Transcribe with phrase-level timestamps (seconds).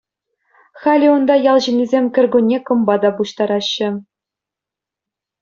[0.85, 3.93] Халӗ унта ял ҫыннисем кӗркунне кӑмпа та пуҫтараҫҫӗ.